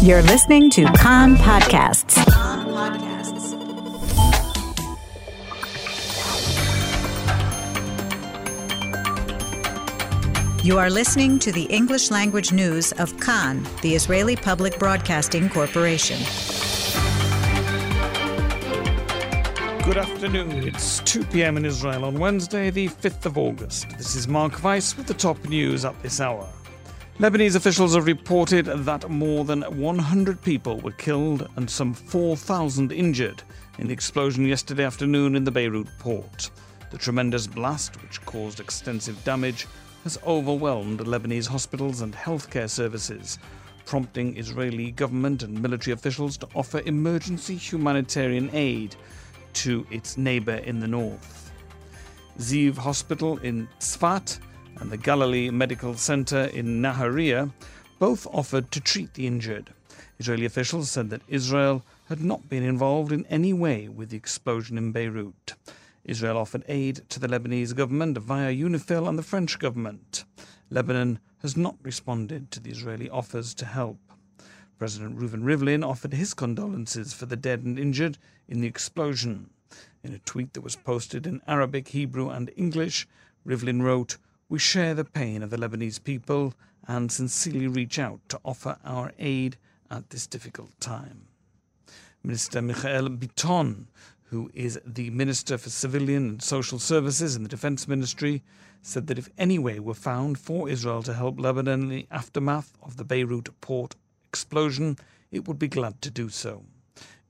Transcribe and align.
You're 0.00 0.22
listening 0.22 0.70
to 0.70 0.84
Kan 0.92 1.34
Podcasts. 1.34 2.14
You 10.64 10.78
are 10.78 10.88
listening 10.88 11.40
to 11.40 11.50
the 11.50 11.64
English 11.64 12.12
language 12.12 12.52
news 12.52 12.92
of 12.92 13.18
Kan, 13.18 13.66
the 13.82 13.96
Israeli 13.96 14.36
Public 14.36 14.78
Broadcasting 14.78 15.48
Corporation. 15.48 16.18
Good 19.82 19.98
afternoon. 19.98 20.68
It's 20.68 21.00
2 21.00 21.24
p.m. 21.24 21.56
in 21.56 21.64
Israel 21.64 22.04
on 22.04 22.20
Wednesday, 22.20 22.70
the 22.70 22.86
5th 22.86 23.26
of 23.26 23.36
August. 23.36 23.88
This 23.98 24.14
is 24.14 24.28
Mark 24.28 24.62
Weiss 24.62 24.96
with 24.96 25.08
the 25.08 25.14
top 25.14 25.42
news 25.48 25.84
at 25.84 26.00
this 26.04 26.20
hour. 26.20 26.48
Lebanese 27.18 27.56
officials 27.56 27.96
have 27.96 28.06
reported 28.06 28.66
that 28.66 29.10
more 29.10 29.44
than 29.44 29.62
100 29.62 30.40
people 30.40 30.78
were 30.78 30.92
killed 30.92 31.48
and 31.56 31.68
some 31.68 31.92
4,000 31.92 32.92
injured 32.92 33.42
in 33.80 33.88
the 33.88 33.92
explosion 33.92 34.46
yesterday 34.46 34.84
afternoon 34.84 35.34
in 35.34 35.42
the 35.42 35.50
Beirut 35.50 35.88
port. 35.98 36.48
The 36.92 36.96
tremendous 36.96 37.48
blast, 37.48 38.00
which 38.04 38.24
caused 38.24 38.60
extensive 38.60 39.24
damage, 39.24 39.66
has 40.04 40.16
overwhelmed 40.24 41.00
Lebanese 41.00 41.48
hospitals 41.48 42.02
and 42.02 42.14
healthcare 42.14 42.70
services, 42.70 43.40
prompting 43.84 44.36
Israeli 44.36 44.92
government 44.92 45.42
and 45.42 45.60
military 45.60 45.94
officials 45.94 46.36
to 46.36 46.48
offer 46.54 46.82
emergency 46.86 47.56
humanitarian 47.56 48.48
aid 48.52 48.94
to 49.54 49.84
its 49.90 50.16
neighbour 50.16 50.58
in 50.58 50.78
the 50.78 50.86
north. 50.86 51.50
Ziv 52.38 52.76
Hospital 52.76 53.38
in 53.38 53.66
Tzfat 53.80 54.38
and 54.80 54.90
the 54.90 54.96
Galilee 54.96 55.50
Medical 55.50 55.94
Center 55.94 56.44
in 56.44 56.80
Nahariya 56.80 57.52
both 57.98 58.26
offered 58.28 58.70
to 58.70 58.80
treat 58.80 59.14
the 59.14 59.26
injured. 59.26 59.72
Israeli 60.18 60.44
officials 60.44 60.90
said 60.90 61.10
that 61.10 61.22
Israel 61.28 61.84
had 62.08 62.22
not 62.22 62.48
been 62.48 62.62
involved 62.62 63.12
in 63.12 63.26
any 63.26 63.52
way 63.52 63.88
with 63.88 64.10
the 64.10 64.16
explosion 64.16 64.78
in 64.78 64.92
Beirut. 64.92 65.54
Israel 66.04 66.38
offered 66.38 66.64
aid 66.68 67.02
to 67.08 67.20
the 67.20 67.28
Lebanese 67.28 67.74
government 67.74 68.18
via 68.18 68.52
UNIFIL 68.52 69.08
and 69.08 69.18
the 69.18 69.22
French 69.22 69.58
government. 69.58 70.24
Lebanon 70.70 71.18
has 71.42 71.56
not 71.56 71.76
responded 71.82 72.50
to 72.50 72.60
the 72.60 72.70
Israeli 72.70 73.10
offers 73.10 73.54
to 73.54 73.64
help. 73.64 73.98
President 74.78 75.18
Reuven 75.18 75.42
Rivlin 75.42 75.84
offered 75.84 76.12
his 76.12 76.34
condolences 76.34 77.12
for 77.12 77.26
the 77.26 77.36
dead 77.36 77.64
and 77.64 77.78
injured 77.78 78.16
in 78.48 78.60
the 78.60 78.68
explosion. 78.68 79.50
In 80.02 80.12
a 80.12 80.18
tweet 80.20 80.54
that 80.54 80.62
was 80.62 80.76
posted 80.76 81.26
in 81.26 81.42
Arabic, 81.46 81.88
Hebrew, 81.88 82.30
and 82.30 82.50
English, 82.56 83.08
Rivlin 83.44 83.82
wrote, 83.82 84.16
We 84.50 84.58
share 84.58 84.94
the 84.94 85.04
pain 85.04 85.42
of 85.42 85.50
the 85.50 85.58
Lebanese 85.58 86.02
people 86.02 86.54
and 86.86 87.12
sincerely 87.12 87.66
reach 87.66 87.98
out 87.98 88.20
to 88.30 88.40
offer 88.46 88.78
our 88.82 89.12
aid 89.18 89.58
at 89.90 90.08
this 90.08 90.26
difficult 90.26 90.70
time. 90.80 91.26
Minister 92.24 92.62
Michael 92.62 93.10
Biton, 93.10 93.88
who 94.30 94.50
is 94.54 94.80
the 94.86 95.10
Minister 95.10 95.58
for 95.58 95.68
Civilian 95.68 96.28
and 96.30 96.42
Social 96.42 96.78
Services 96.78 97.36
in 97.36 97.42
the 97.42 97.48
Defense 97.50 97.86
Ministry, 97.86 98.42
said 98.80 99.06
that 99.08 99.18
if 99.18 99.28
any 99.36 99.58
way 99.58 99.80
were 99.80 99.92
found 99.92 100.38
for 100.38 100.66
Israel 100.66 101.02
to 101.02 101.12
help 101.12 101.38
Lebanon 101.38 101.82
in 101.82 101.88
the 101.90 102.06
aftermath 102.10 102.72
of 102.82 102.96
the 102.96 103.04
Beirut 103.04 103.50
port 103.60 103.96
explosion, 104.30 104.96
it 105.30 105.46
would 105.46 105.58
be 105.58 105.68
glad 105.68 106.00
to 106.00 106.10
do 106.10 106.30
so. 106.30 106.64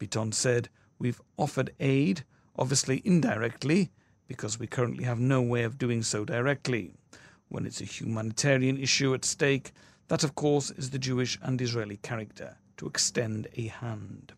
Biton 0.00 0.34
said, 0.34 0.68
We've 0.98 1.20
offered 1.36 1.70
aid, 1.78 2.24
obviously 2.58 3.02
indirectly, 3.04 3.90
because 4.26 4.58
we 4.58 4.66
currently 4.66 5.04
have 5.04 5.20
no 5.20 5.40
way 5.40 5.62
of 5.62 5.78
doing 5.78 6.02
so 6.02 6.24
directly. 6.24 6.92
When 7.54 7.66
it's 7.66 7.80
a 7.80 7.84
humanitarian 7.84 8.78
issue 8.78 9.14
at 9.14 9.24
stake, 9.24 9.70
that 10.08 10.24
of 10.24 10.34
course 10.34 10.72
is 10.72 10.90
the 10.90 10.98
Jewish 10.98 11.38
and 11.40 11.62
Israeli 11.62 11.98
character 11.98 12.56
to 12.78 12.88
extend 12.88 13.46
a 13.54 13.68
hand. 13.68 14.32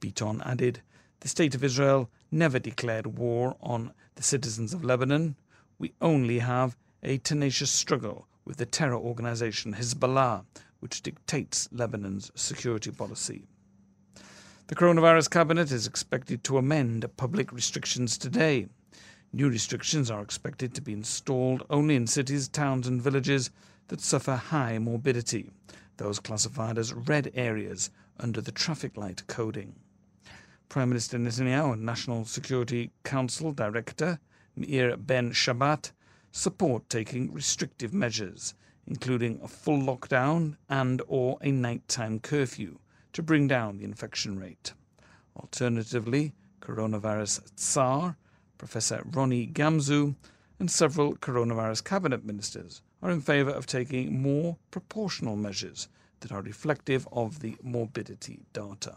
Biton 0.00 0.40
added, 0.46 0.80
The 1.18 1.26
State 1.26 1.56
of 1.56 1.64
Israel 1.64 2.08
never 2.30 2.60
declared 2.60 3.18
war 3.18 3.56
on 3.60 3.92
the 4.14 4.22
citizens 4.22 4.72
of 4.72 4.84
Lebanon. 4.84 5.34
We 5.80 5.94
only 6.00 6.38
have 6.38 6.76
a 7.02 7.18
tenacious 7.18 7.72
struggle 7.72 8.28
with 8.44 8.58
the 8.58 8.66
terror 8.66 8.98
organization 8.98 9.74
Hezbollah, 9.74 10.44
which 10.78 11.02
dictates 11.02 11.68
Lebanon's 11.72 12.30
security 12.36 12.92
policy. 12.92 13.48
The 14.68 14.76
coronavirus 14.76 15.28
cabinet 15.28 15.72
is 15.72 15.88
expected 15.88 16.44
to 16.44 16.58
amend 16.58 17.04
public 17.16 17.50
restrictions 17.52 18.16
today. 18.16 18.68
New 19.34 19.48
restrictions 19.50 20.12
are 20.12 20.22
expected 20.22 20.72
to 20.72 20.80
be 20.80 20.92
installed 20.92 21.66
only 21.68 21.96
in 21.96 22.06
cities, 22.06 22.46
towns, 22.46 22.86
and 22.86 23.02
villages 23.02 23.50
that 23.88 24.00
suffer 24.00 24.36
high 24.36 24.78
morbidity, 24.78 25.50
those 25.96 26.20
classified 26.20 26.78
as 26.78 26.94
red 26.94 27.32
areas 27.34 27.90
under 28.20 28.40
the 28.40 28.52
traffic 28.52 28.96
light 28.96 29.26
coding. 29.26 29.74
Prime 30.68 30.88
Minister 30.88 31.18
Netanyahu 31.18 31.72
and 31.72 31.82
National 31.84 32.24
Security 32.24 32.92
Council 33.02 33.50
Director 33.50 34.20
Meir 34.54 34.96
Ben 34.96 35.32
Shabbat 35.32 35.90
support 36.30 36.88
taking 36.88 37.32
restrictive 37.32 37.92
measures 37.92 38.54
including 38.86 39.40
a 39.42 39.48
full 39.48 39.80
lockdown 39.80 40.56
and 40.68 41.02
or 41.08 41.38
a 41.40 41.50
nighttime 41.50 42.20
curfew 42.20 42.78
to 43.12 43.22
bring 43.22 43.48
down 43.48 43.78
the 43.78 43.84
infection 43.84 44.38
rate. 44.38 44.74
Alternatively, 45.36 46.32
coronavirus 46.60 47.42
Tsar, 47.56 48.16
Professor 48.64 49.02
Ronnie 49.04 49.46
Gamzu, 49.46 50.14
and 50.58 50.70
several 50.70 51.16
coronavirus 51.16 51.84
cabinet 51.84 52.24
ministers 52.24 52.80
are 53.02 53.10
in 53.10 53.20
favour 53.20 53.50
of 53.50 53.66
taking 53.66 54.22
more 54.22 54.56
proportional 54.70 55.36
measures 55.36 55.88
that 56.20 56.32
are 56.32 56.40
reflective 56.40 57.06
of 57.12 57.40
the 57.40 57.56
morbidity 57.62 58.46
data. 58.54 58.96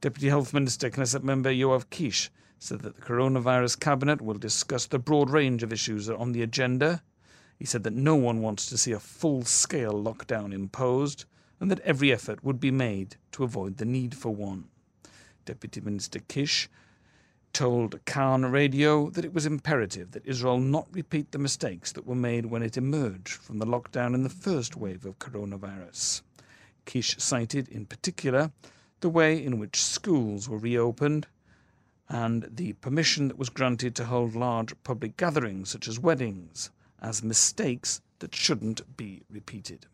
Deputy 0.00 0.28
Health 0.28 0.52
Minister 0.52 0.90
Knesset 0.90 1.22
member 1.22 1.50
Yoav 1.50 1.88
Kish 1.90 2.32
said 2.58 2.80
that 2.80 2.96
the 2.96 3.02
coronavirus 3.02 3.78
cabinet 3.78 4.20
will 4.20 4.34
discuss 4.34 4.86
the 4.86 4.98
broad 4.98 5.30
range 5.30 5.62
of 5.62 5.72
issues 5.72 6.10
on 6.10 6.32
the 6.32 6.42
agenda 6.42 7.00
he 7.60 7.64
said 7.64 7.84
that 7.84 7.94
no 7.94 8.16
one 8.16 8.42
wants 8.42 8.66
to 8.66 8.76
see 8.76 8.90
a 8.90 8.98
full 8.98 9.44
scale 9.44 9.92
lockdown 9.94 10.52
imposed 10.52 11.26
and 11.60 11.70
that 11.70 11.78
every 11.80 12.12
effort 12.12 12.42
would 12.42 12.58
be 12.58 12.72
made 12.72 13.14
to 13.30 13.44
avoid 13.44 13.76
the 13.76 13.84
need 13.84 14.16
for 14.16 14.34
one. 14.34 14.64
Deputy 15.44 15.80
Minister 15.80 16.18
Kish 16.18 16.68
told 17.54 18.04
Kan 18.04 18.44
Radio 18.44 19.08
that 19.10 19.24
it 19.24 19.32
was 19.32 19.46
imperative 19.46 20.10
that 20.10 20.26
Israel 20.26 20.58
not 20.58 20.88
repeat 20.90 21.30
the 21.30 21.38
mistakes 21.38 21.92
that 21.92 22.06
were 22.06 22.14
made 22.14 22.46
when 22.46 22.62
it 22.62 22.76
emerged 22.76 23.34
from 23.34 23.58
the 23.58 23.66
lockdown 23.66 24.12
in 24.12 24.24
the 24.24 24.28
first 24.28 24.76
wave 24.76 25.06
of 25.06 25.18
coronavirus. 25.20 26.22
Kish 26.84 27.16
cited, 27.18 27.68
in 27.68 27.86
particular, 27.86 28.50
the 29.00 29.08
way 29.08 29.42
in 29.42 29.58
which 29.58 29.82
schools 29.82 30.48
were 30.48 30.58
reopened 30.58 31.28
and 32.08 32.48
the 32.50 32.72
permission 32.74 33.28
that 33.28 33.38
was 33.38 33.48
granted 33.48 33.94
to 33.94 34.04
hold 34.04 34.34
large 34.34 34.74
public 34.82 35.16
gatherings 35.16 35.70
such 35.70 35.88
as 35.88 35.98
weddings 35.98 36.70
as 37.00 37.22
mistakes 37.22 38.00
that 38.18 38.34
shouldn't 38.34 38.96
be 38.96 39.22
repeated. 39.30 39.86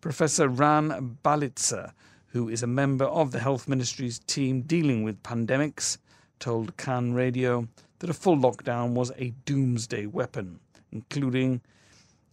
Professor 0.00 0.48
Ran 0.48 1.16
Balicer, 1.24 1.92
who 2.26 2.48
is 2.48 2.62
a 2.62 2.66
member 2.66 3.04
of 3.06 3.30
the 3.30 3.40
Health 3.40 3.66
Ministry's 3.66 4.18
team 4.18 4.62
dealing 4.62 5.02
with 5.02 5.22
pandemics, 5.22 5.98
told 6.42 6.76
Kan 6.76 7.14
Radio 7.14 7.68
that 8.00 8.10
a 8.10 8.12
full 8.12 8.36
lockdown 8.36 8.94
was 8.94 9.12
a 9.16 9.32
doomsday 9.44 10.06
weapon, 10.06 10.58
including 10.90 11.60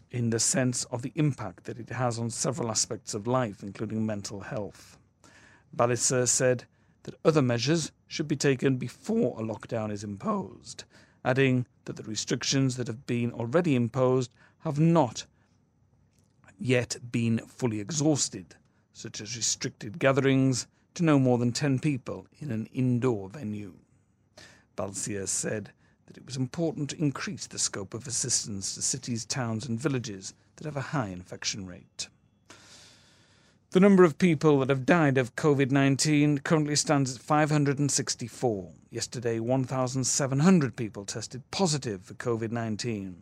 in 0.09 0.31
the 0.31 0.39
sense 0.39 0.83
of 0.85 1.03
the 1.03 1.11
impact 1.13 1.65
that 1.65 1.77
it 1.77 1.91
has 1.91 2.17
on 2.17 2.31
several 2.31 2.71
aspects 2.71 3.13
of 3.13 3.27
life, 3.27 3.61
including 3.61 4.03
mental 4.03 4.39
health. 4.39 4.97
Balicer 5.77 6.27
said 6.27 6.65
that 7.03 7.19
other 7.23 7.43
measures 7.43 7.91
should 8.07 8.27
be 8.27 8.35
taken 8.35 8.77
before 8.77 9.39
a 9.39 9.43
lockdown 9.43 9.91
is 9.91 10.03
imposed, 10.03 10.85
adding 11.23 11.67
that 11.85 11.95
the 11.95 12.01
restrictions 12.01 12.77
that 12.77 12.87
have 12.87 13.05
been 13.05 13.31
already 13.31 13.75
imposed 13.75 14.31
have 14.61 14.79
not 14.79 15.27
yet 16.57 16.97
been 17.11 17.37
fully 17.45 17.79
exhausted, 17.79 18.55
such 18.91 19.21
as 19.21 19.37
restricted 19.37 19.99
gatherings 19.99 20.65
to 20.95 21.03
no 21.03 21.19
more 21.19 21.37
than 21.37 21.51
10 21.51 21.77
people 21.77 22.25
in 22.39 22.49
an 22.49 22.67
indoor 22.73 23.29
venue. 23.29 23.75
Balicer 24.79 25.27
said 25.27 25.73
that 26.05 26.15
it 26.15 26.25
was 26.25 26.37
important 26.37 26.89
to 26.89 27.01
increase 27.01 27.47
the 27.47 27.59
scope 27.59 27.93
of 27.93 28.07
assistance 28.07 28.75
to 28.75 28.81
cities, 28.81 29.25
towns, 29.25 29.67
and 29.67 29.77
villages 29.77 30.33
that 30.55 30.63
have 30.63 30.77
a 30.77 30.91
high 30.95 31.09
infection 31.09 31.65
rate. 31.65 32.07
The 33.71 33.81
number 33.81 34.05
of 34.05 34.17
people 34.17 34.59
that 34.59 34.69
have 34.69 34.85
died 34.85 35.17
of 35.17 35.35
COVID 35.35 35.69
19 35.69 36.37
currently 36.39 36.77
stands 36.77 37.13
at 37.13 37.21
564. 37.21 38.71
Yesterday, 38.89 39.41
1,700 39.41 40.75
people 40.77 41.03
tested 41.03 41.43
positive 41.51 42.01
for 42.01 42.13
COVID 42.13 42.53
19, 42.53 43.21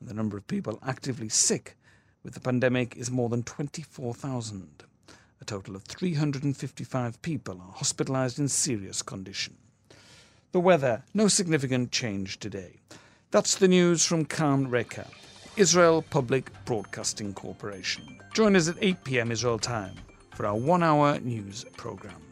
and 0.00 0.08
the 0.08 0.12
number 0.12 0.36
of 0.36 0.46
people 0.46 0.78
actively 0.86 1.30
sick 1.30 1.78
with 2.22 2.34
the 2.34 2.40
pandemic 2.40 2.94
is 2.98 3.10
more 3.10 3.30
than 3.30 3.44
24,000. 3.44 4.84
A 5.40 5.44
total 5.46 5.74
of 5.74 5.84
355 5.84 7.22
people 7.22 7.62
are 7.62 7.72
hospitalized 7.72 8.38
in 8.38 8.48
serious 8.48 9.00
condition. 9.00 9.56
The 10.52 10.60
weather, 10.60 11.02
no 11.12 11.28
significant 11.28 11.92
change 11.92 12.38
today. 12.38 12.80
That's 13.30 13.56
the 13.56 13.68
news 13.68 14.06
from 14.06 14.24
Kan 14.24 14.70
Reka, 14.70 15.06
Israel 15.58 16.00
Public 16.00 16.50
Broadcasting 16.64 17.34
Corporation. 17.34 18.18
Join 18.32 18.56
us 18.56 18.66
at 18.66 18.76
8 18.80 19.04
p.m. 19.04 19.30
Israel 19.30 19.58
time 19.58 19.94
for 20.34 20.46
our 20.46 20.56
one 20.56 20.82
hour 20.82 21.20
news 21.20 21.66
program. 21.76 22.22